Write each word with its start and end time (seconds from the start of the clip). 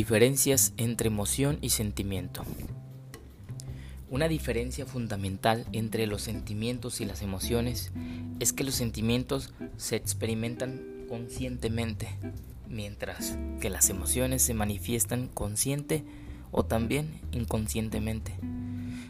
Diferencias 0.00 0.72
entre 0.78 1.08
emoción 1.08 1.58
y 1.60 1.68
sentimiento. 1.68 2.42
Una 4.08 4.28
diferencia 4.28 4.86
fundamental 4.86 5.66
entre 5.72 6.06
los 6.06 6.22
sentimientos 6.22 7.02
y 7.02 7.04
las 7.04 7.20
emociones 7.20 7.92
es 8.38 8.54
que 8.54 8.64
los 8.64 8.76
sentimientos 8.76 9.52
se 9.76 9.96
experimentan 9.96 11.04
conscientemente, 11.06 12.08
mientras 12.66 13.36
que 13.60 13.68
las 13.68 13.90
emociones 13.90 14.40
se 14.40 14.54
manifiestan 14.54 15.28
consciente 15.28 16.02
o 16.50 16.64
también 16.64 17.20
inconscientemente. 17.32 18.32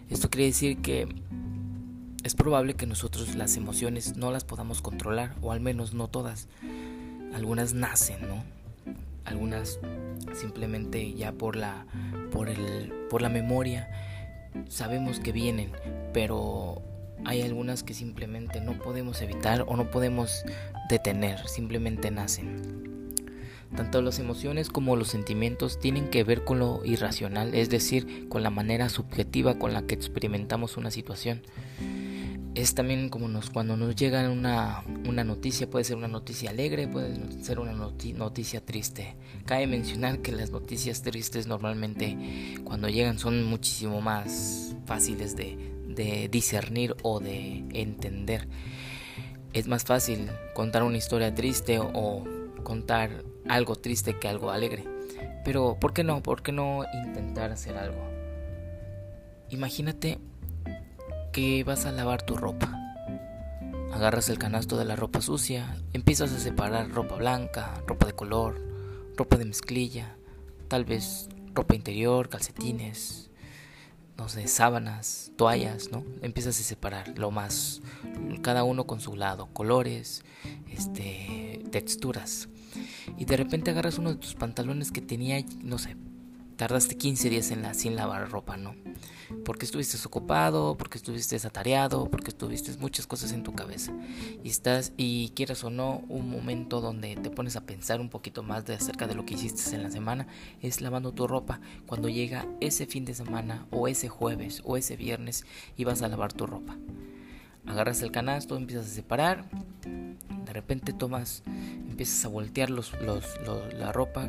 Esto 0.08 0.28
quiere 0.28 0.46
decir 0.46 0.78
que 0.78 1.06
es 2.24 2.34
probable 2.34 2.74
que 2.74 2.88
nosotros 2.88 3.36
las 3.36 3.56
emociones 3.56 4.16
no 4.16 4.32
las 4.32 4.42
podamos 4.42 4.82
controlar, 4.82 5.36
o 5.40 5.52
al 5.52 5.60
menos 5.60 5.94
no 5.94 6.08
todas. 6.08 6.48
Algunas 7.32 7.74
nacen, 7.74 8.22
¿no? 8.22 8.59
Algunas 9.24 9.78
simplemente 10.34 11.14
ya 11.14 11.32
por 11.32 11.56
la 11.56 11.86
por 12.30 12.48
el 12.48 12.92
por 13.08 13.22
la 13.22 13.28
memoria 13.28 13.88
sabemos 14.68 15.20
que 15.20 15.32
vienen, 15.32 15.72
pero 16.12 16.82
hay 17.24 17.42
algunas 17.42 17.82
que 17.82 17.94
simplemente 17.94 18.60
no 18.60 18.78
podemos 18.78 19.20
evitar 19.22 19.64
o 19.68 19.76
no 19.76 19.90
podemos 19.90 20.44
detener, 20.88 21.46
simplemente 21.46 22.10
nacen. 22.10 22.80
Tanto 23.76 24.02
las 24.02 24.18
emociones 24.18 24.68
como 24.68 24.96
los 24.96 25.08
sentimientos 25.08 25.78
tienen 25.78 26.08
que 26.08 26.24
ver 26.24 26.42
con 26.42 26.58
lo 26.58 26.84
irracional, 26.84 27.54
es 27.54 27.70
decir, 27.70 28.28
con 28.28 28.42
la 28.42 28.50
manera 28.50 28.88
subjetiva 28.88 29.58
con 29.58 29.72
la 29.72 29.82
que 29.82 29.94
experimentamos 29.94 30.76
una 30.76 30.90
situación 30.90 31.42
es 32.54 32.74
también 32.74 33.08
como 33.08 33.28
nos, 33.28 33.50
cuando 33.50 33.76
nos 33.76 33.94
llega 33.94 34.28
una, 34.28 34.82
una, 35.08 35.22
noticia, 35.24 35.70
puede 35.70 35.84
ser 35.84 35.96
una 35.96 36.08
noticia 36.08 36.50
alegre, 36.50 36.88
puede 36.88 37.42
ser 37.42 37.60
una 37.60 37.72
noticia 37.72 38.64
triste. 38.64 39.16
Cabe 39.44 39.66
mencionar 39.66 40.20
que 40.20 40.32
las 40.32 40.50
noticias 40.50 41.02
tristes 41.02 41.46
normalmente 41.46 42.16
cuando 42.64 42.88
llegan 42.88 43.18
son 43.18 43.44
muchísimo 43.44 44.00
más 44.00 44.74
fáciles 44.84 45.36
de, 45.36 45.56
de 45.86 46.28
discernir 46.28 46.96
o 47.02 47.20
de 47.20 47.64
entender. 47.72 48.48
Es 49.52 49.68
más 49.68 49.84
fácil 49.84 50.28
contar 50.54 50.82
una 50.82 50.96
historia 50.96 51.34
triste 51.34 51.78
o 51.80 52.24
contar 52.64 53.24
algo 53.48 53.76
triste 53.76 54.18
que 54.18 54.28
algo 54.28 54.50
alegre. 54.50 54.84
Pero 55.44 55.78
¿por 55.80 55.92
qué 55.92 56.04
no? 56.04 56.22
¿Por 56.22 56.42
qué 56.42 56.52
no 56.52 56.84
intentar 57.06 57.50
hacer 57.52 57.76
algo? 57.76 58.10
Imagínate 59.48 60.18
que 61.32 61.62
vas 61.64 61.86
a 61.86 61.92
lavar 61.92 62.22
tu 62.22 62.36
ropa. 62.36 62.76
Agarras 63.92 64.28
el 64.28 64.38
canasto 64.38 64.76
de 64.76 64.84
la 64.84 64.96
ropa 64.96 65.20
sucia, 65.20 65.76
empiezas 65.92 66.32
a 66.32 66.38
separar 66.38 66.90
ropa 66.90 67.16
blanca, 67.16 67.82
ropa 67.86 68.06
de 68.06 68.12
color, 68.12 68.60
ropa 69.16 69.36
de 69.36 69.44
mezclilla, 69.44 70.16
tal 70.68 70.84
vez 70.84 71.28
ropa 71.54 71.74
interior, 71.74 72.28
calcetines, 72.28 73.30
no 74.16 74.28
sé, 74.28 74.48
sábanas, 74.48 75.32
toallas, 75.36 75.90
¿no? 75.90 76.04
Empiezas 76.22 76.58
a 76.58 76.62
separar 76.62 77.18
lo 77.18 77.30
más, 77.30 77.80
cada 78.42 78.64
uno 78.64 78.86
con 78.86 79.00
su 79.00 79.16
lado, 79.16 79.48
colores, 79.52 80.24
este, 80.70 81.62
texturas. 81.70 82.48
Y 83.18 83.24
de 83.24 83.36
repente 83.36 83.70
agarras 83.70 83.98
uno 83.98 84.10
de 84.10 84.16
tus 84.16 84.34
pantalones 84.34 84.92
que 84.92 85.00
tenía, 85.00 85.44
no 85.62 85.78
sé, 85.78 85.96
tardaste 86.56 86.96
15 86.96 87.30
días 87.30 87.50
en 87.50 87.62
la, 87.62 87.74
sin 87.74 87.96
lavar 87.96 88.30
ropa, 88.30 88.56
¿no? 88.56 88.74
Porque 89.44 89.64
estuviste 89.64 89.96
ocupado, 90.06 90.76
porque 90.76 90.98
estuviste 90.98 91.36
atareado, 91.46 92.10
porque 92.10 92.30
estuviste 92.30 92.76
muchas 92.78 93.06
cosas 93.06 93.32
en 93.32 93.42
tu 93.42 93.54
cabeza. 93.54 93.92
Y 94.42 94.48
estás, 94.48 94.92
y 94.96 95.30
quieras 95.30 95.64
o 95.64 95.70
no, 95.70 96.02
un 96.08 96.30
momento 96.30 96.80
donde 96.80 97.16
te 97.16 97.30
pones 97.30 97.56
a 97.56 97.66
pensar 97.66 98.00
un 98.00 98.08
poquito 98.08 98.42
más 98.42 98.64
de 98.66 98.74
acerca 98.74 99.06
de 99.06 99.14
lo 99.14 99.24
que 99.24 99.34
hiciste 99.34 99.74
en 99.74 99.82
la 99.82 99.90
semana, 99.90 100.26
es 100.60 100.80
lavando 100.80 101.12
tu 101.12 101.26
ropa. 101.26 101.60
Cuando 101.86 102.08
llega 102.08 102.46
ese 102.60 102.86
fin 102.86 103.04
de 103.04 103.14
semana, 103.14 103.66
o 103.70 103.88
ese 103.88 104.08
jueves, 104.08 104.62
o 104.64 104.76
ese 104.76 104.96
viernes, 104.96 105.44
y 105.76 105.84
vas 105.84 106.02
a 106.02 106.08
lavar 106.08 106.32
tu 106.32 106.46
ropa. 106.46 106.76
Agarras 107.66 108.02
el 108.02 108.10
canasto, 108.10 108.56
empiezas 108.56 108.86
a 108.86 108.94
separar, 108.94 109.44
de 109.84 110.52
repente 110.52 110.92
tomas, 110.92 111.42
empiezas 111.88 112.24
a 112.24 112.28
voltear 112.28 112.70
los, 112.70 112.92
los, 113.02 113.24
la 113.74 113.92
ropa 113.92 114.28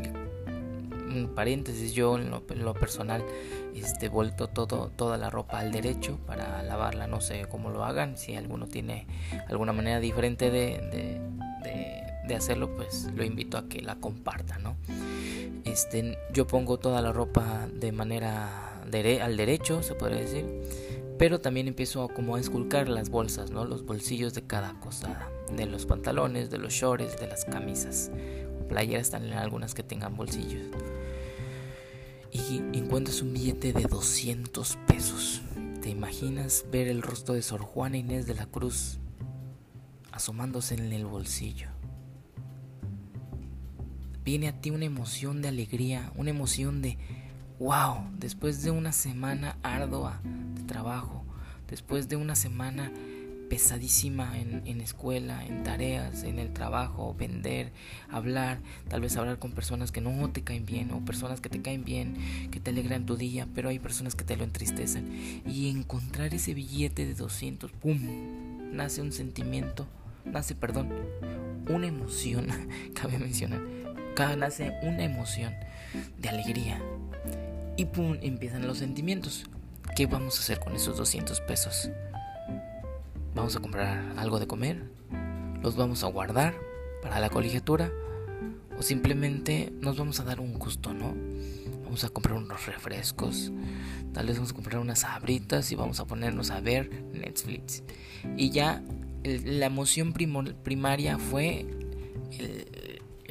paréntesis, 1.36 1.94
yo 1.94 2.18
en 2.18 2.30
lo, 2.30 2.74
personal 2.74 3.24
este, 3.76 4.10
vuelto 4.10 4.48
todo, 4.48 4.92
toda 4.96 5.18
la 5.18 5.30
ropa 5.30 5.60
al 5.60 5.72
derecho 5.72 6.18
para 6.26 6.64
lavarla, 6.64 7.08
no 7.08 7.22
sé 7.22 7.46
cómo 7.50 7.70
lo 7.70 7.84
hagan, 7.84 8.18
si 8.18 8.36
alguno 8.36 8.68
tiene 8.68 9.08
alguna 9.48 9.74
manera 9.74 10.00
diferente 10.00 10.52
de, 10.52 11.22
de, 12.28 12.36
hacerlo, 12.36 12.74
pues 12.78 13.10
lo 13.14 13.26
invito 13.26 13.58
a 13.58 13.68
que 13.68 13.82
la 13.82 13.96
comparta, 13.96 14.58
¿no? 14.58 14.78
Este, 15.66 16.18
yo 16.34 16.48
pongo 16.48 16.80
toda 16.80 17.02
la 17.02 17.12
ropa 17.12 17.68
de 17.74 17.92
manera 17.92 18.82
al 18.84 19.38
derecho, 19.38 19.84
se 19.84 19.96
podría 19.96 20.22
decir, 20.22 20.46
pero 21.22 21.40
también 21.40 21.68
empiezo 21.68 22.08
como 22.08 22.36
a 22.36 22.40
esculcar 22.40 22.90
las 22.90 23.10
bolsas, 23.10 23.52
¿no? 23.52 23.64
Los 23.64 23.86
bolsillos 23.86 24.34
de 24.34 24.42
cada 24.42 24.80
cosa, 24.80 25.30
de 25.56 25.68
los 25.68 25.86
pantalones, 25.86 26.50
de 26.50 26.58
los 26.58 26.74
shorts, 26.74 27.20
de 27.20 27.28
las 27.28 27.46
camisas. 27.46 28.10
Playeras 28.72 29.10
también 29.10 29.34
algunas 29.34 29.74
que 29.74 29.84
tengan 29.84 30.16
bolsillos 30.16 30.62
y 32.32 32.62
encuentras 32.72 33.22
un 33.22 33.34
billete 33.34 33.74
de 33.74 33.84
200 33.84 34.78
pesos. 34.88 35.42
¿Te 35.82 35.90
imaginas 35.90 36.64
ver 36.72 36.88
el 36.88 37.02
rostro 37.02 37.34
de 37.34 37.42
Sor 37.42 37.60
Juana 37.60 37.98
Inés 37.98 38.28
de 38.28 38.36
la 38.36 38.46
Cruz 38.46 39.00
asomándose 40.14 40.76
en 40.76 40.94
el 40.94 41.06
bolsillo? 41.06 41.68
Viene 44.24 44.48
a 44.48 44.62
ti 44.62 44.70
una 44.70 44.86
emoción 44.86 45.42
de 45.42 45.50
alegría, 45.50 46.10
una 46.16 46.30
emoción 46.30 46.82
de 46.82 46.98
wow, 47.60 48.06
después 48.20 48.64
de 48.64 48.72
una 48.72 48.94
semana 48.94 49.58
ardua 49.64 50.22
de 50.56 50.64
trabajo, 50.64 51.26
después 51.68 52.08
de 52.08 52.16
una 52.16 52.36
semana 52.36 52.90
pesadísima 53.52 54.40
en, 54.40 54.62
en, 54.66 54.80
escuela, 54.80 55.46
en 55.46 55.64
tareas, 55.64 56.24
en 56.24 56.40
el 56.40 56.54
trabajo, 56.54 57.14
vender, 57.20 57.74
hablar, 58.10 58.62
tal 58.88 59.02
vez 59.02 59.18
hablar 59.18 59.40
con 59.40 59.52
personas 59.52 59.92
que 59.92 60.00
no 60.00 60.30
te 60.30 60.42
caen 60.42 60.66
bien 60.66 60.90
o 60.92 61.04
personas 61.04 61.42
que 61.42 61.50
te 61.50 61.62
caen 61.62 61.84
bien, 61.84 62.16
que 62.50 62.62
te 62.62 62.70
alegran 62.70 63.06
tu 63.06 63.18
día, 63.18 63.50
pero 63.54 63.68
hay 63.68 63.78
personas 63.78 64.16
que 64.16 64.24
te 64.24 64.38
lo 64.38 64.46
entristecen. 64.46 65.44
Y 65.46 65.70
encontrar 65.70 66.34
ese 66.34 66.54
billete 66.54 67.06
de 67.06 67.14
200, 67.14 67.74
¡pum! 67.74 68.00
Nace 68.72 69.02
un 69.02 69.12
sentimiento, 69.12 69.86
nace, 70.24 70.56
perdón, 70.56 70.88
una 71.70 71.88
emoción, 71.88 72.48
cabe 72.94 73.20
mencionar, 73.20 73.60
nace 74.38 74.72
una 74.84 75.04
emoción 75.04 75.54
de 76.18 76.30
alegría. 76.30 76.82
Y 77.76 77.84
¡pum! 77.84 78.16
empiezan 78.22 78.66
los 78.66 78.78
sentimientos. 78.78 79.44
¿Qué 79.94 80.06
vamos 80.06 80.38
a 80.38 80.40
hacer 80.40 80.62
con 80.62 80.74
esos 80.74 80.96
200 80.96 81.42
pesos? 81.42 81.90
Vamos 83.36 83.56
a 83.56 83.60
comprar 83.60 84.14
algo 84.18 84.40
de 84.40 84.48
comer, 84.48 84.84
los 85.62 85.76
vamos 85.76 86.04
a 86.04 86.08
guardar 86.08 86.56
para 87.02 87.20
la 87.20 87.30
colegiatura 87.30 87.92
o 88.78 88.82
simplemente 88.82 89.72
nos 89.80 89.98
vamos 89.98 90.20
a 90.20 90.24
dar 90.24 90.40
un 90.40 90.54
gusto, 90.54 90.94
¿no? 90.94 91.14
Vamos 91.84 92.04
a 92.04 92.10
comprar 92.10 92.38
unos 92.38 92.66
refrescos, 92.66 93.52
tal 94.14 94.28
vez 94.28 94.38
vamos 94.38 94.52
a 94.52 94.56
comprar 94.56 94.80
unas 94.80 95.04
abritas 95.04 95.72
y 95.72 95.76
vamos 95.76 96.00
a 96.00 96.06
ponernos 96.06 96.50
a 96.52 96.62
ver 96.62 97.04
Netflix. 97.14 97.84
Y 98.38 98.50
ya 98.50 98.82
la 99.24 99.66
emoción 99.66 100.14
primaria 100.14 101.18
fue 101.18 101.66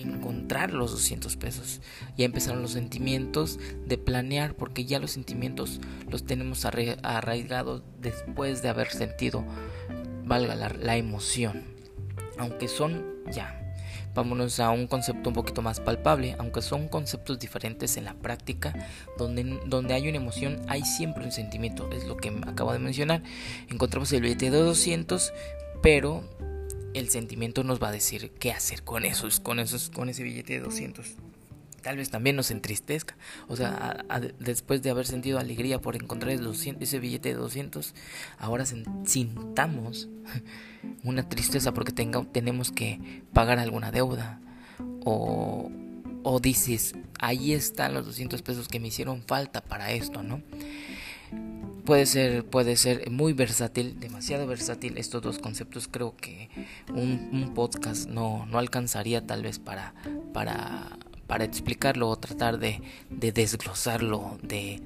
encontrar 0.00 0.72
los 0.72 0.90
200 0.92 1.36
pesos. 1.36 1.80
Ya 2.16 2.24
empezaron 2.24 2.62
los 2.62 2.72
sentimientos 2.72 3.58
de 3.86 3.98
planear, 3.98 4.54
porque 4.54 4.84
ya 4.84 4.98
los 4.98 5.12
sentimientos 5.12 5.80
los 6.08 6.24
tenemos 6.24 6.64
arraigados 6.64 7.82
después 8.00 8.62
de 8.62 8.68
haber 8.68 8.90
sentido 8.90 9.44
valga 10.30 10.54
la, 10.54 10.96
emoción. 10.96 11.64
Aunque 12.38 12.68
son 12.68 13.04
ya. 13.32 13.56
Vámonos 14.14 14.60
a 14.60 14.70
un 14.70 14.86
concepto 14.86 15.28
un 15.28 15.34
poquito 15.34 15.60
más 15.60 15.80
palpable, 15.80 16.36
aunque 16.38 16.62
son 16.62 16.88
conceptos 16.88 17.38
diferentes 17.38 17.96
en 17.96 18.04
la 18.04 18.14
práctica, 18.14 18.74
donde, 19.18 19.60
donde 19.66 19.94
hay 19.94 20.08
una 20.08 20.16
emoción, 20.16 20.60
hay 20.68 20.82
siempre 20.82 21.24
un 21.24 21.30
sentimiento, 21.30 21.88
es 21.92 22.06
lo 22.06 22.16
que 22.16 22.28
acabo 22.46 22.72
de 22.72 22.78
mencionar. 22.78 23.22
Encontramos 23.68 24.12
el 24.12 24.22
billete 24.22 24.50
de 24.50 24.58
200, 24.58 25.32
pero 25.82 26.24
el 26.94 27.08
sentimiento 27.08 27.64
nos 27.64 27.82
va 27.82 27.88
a 27.88 27.92
decir 27.92 28.32
qué 28.38 28.52
hacer 28.52 28.82
con 28.82 29.04
esos, 29.04 29.40
con 29.40 29.58
esos, 29.58 29.90
con 29.90 30.08
ese 30.08 30.22
billete 30.22 30.54
de 30.54 30.60
200 30.60 31.16
tal 31.80 31.96
vez 31.96 32.10
también 32.10 32.36
nos 32.36 32.50
entristezca. 32.50 33.16
O 33.48 33.56
sea, 33.56 34.04
después 34.38 34.82
de 34.82 34.90
haber 34.90 35.06
sentido 35.06 35.38
alegría 35.38 35.80
por 35.80 35.96
encontrar 35.96 36.32
ese 36.32 36.98
billete 36.98 37.30
de 37.30 37.34
200, 37.34 37.94
ahora 38.38 38.64
sintamos 39.04 40.08
una 41.04 41.28
tristeza 41.28 41.72
porque 41.72 41.92
tenga, 41.92 42.24
tenemos 42.24 42.70
que 42.70 43.22
pagar 43.32 43.58
alguna 43.58 43.90
deuda. 43.90 44.40
O, 45.04 45.70
o 46.22 46.40
dices, 46.40 46.94
ahí 47.18 47.52
están 47.52 47.94
los 47.94 48.06
200 48.06 48.42
pesos 48.42 48.68
que 48.68 48.80
me 48.80 48.88
hicieron 48.88 49.22
falta 49.22 49.62
para 49.62 49.92
esto, 49.92 50.22
¿no? 50.22 50.42
Puede 51.90 52.06
ser, 52.06 52.44
puede 52.44 52.76
ser 52.76 53.10
muy 53.10 53.32
versátil, 53.32 53.98
demasiado 53.98 54.46
versátil 54.46 54.96
estos 54.96 55.22
dos 55.22 55.40
conceptos. 55.40 55.88
Creo 55.88 56.14
que 56.14 56.48
un, 56.94 57.30
un 57.32 57.52
podcast 57.52 58.08
no, 58.08 58.46
no 58.46 58.60
alcanzaría 58.60 59.26
tal 59.26 59.42
vez 59.42 59.58
para, 59.58 59.92
para 60.32 60.96
para 61.26 61.42
explicarlo 61.42 62.08
o 62.08 62.16
tratar 62.16 62.60
de, 62.60 62.80
desglosarlo, 63.10 64.38
de 64.40 64.80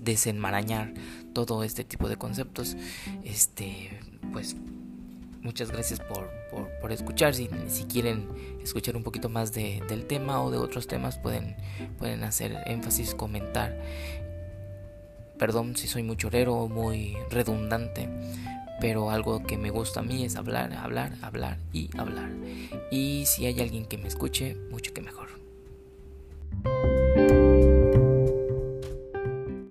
desenmarañar 0.00 0.94
todo 1.32 1.62
este 1.62 1.84
tipo 1.84 2.08
de 2.08 2.16
conceptos. 2.16 2.76
Este, 3.22 3.96
pues 4.32 4.56
muchas 5.40 5.70
gracias 5.70 6.00
por, 6.00 6.28
por, 6.80 6.90
escuchar. 6.90 7.36
Si, 7.36 7.48
si, 7.68 7.84
quieren 7.84 8.26
escuchar 8.60 8.96
un 8.96 9.04
poquito 9.04 9.28
más 9.28 9.52
de, 9.52 9.80
del 9.88 10.06
tema 10.06 10.42
o 10.42 10.50
de 10.50 10.58
otros 10.58 10.88
temas, 10.88 11.18
pueden, 11.18 11.54
pueden 11.98 12.24
hacer 12.24 12.64
énfasis, 12.66 13.14
comentar. 13.14 13.78
Perdón 15.38 15.76
si 15.76 15.86
soy 15.86 16.02
muy 16.02 16.16
chorero 16.16 16.54
o 16.54 16.68
muy 16.68 17.16
redundante, 17.30 18.08
pero 18.80 19.10
algo 19.10 19.44
que 19.44 19.56
me 19.56 19.70
gusta 19.70 20.00
a 20.00 20.02
mí 20.02 20.24
es 20.24 20.36
hablar, 20.36 20.72
hablar, 20.74 21.12
hablar 21.22 21.58
y 21.72 21.90
hablar. 21.96 22.30
Y 22.90 23.24
si 23.26 23.46
hay 23.46 23.60
alguien 23.60 23.86
que 23.86 23.98
me 23.98 24.08
escuche, 24.08 24.56
mucho 24.70 24.92
que 24.92 25.00
mejor. 25.00 25.27